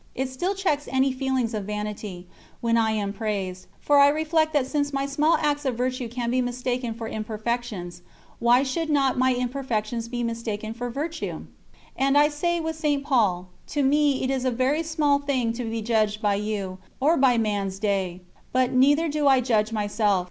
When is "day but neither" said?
17.77-19.07